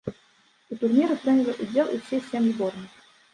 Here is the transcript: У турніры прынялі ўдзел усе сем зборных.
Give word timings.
У 0.75 0.77
турніры 0.83 1.17
прынялі 1.25 1.53
ўдзел 1.67 1.93
усе 1.99 2.21
сем 2.31 2.49
зборных. 2.55 2.91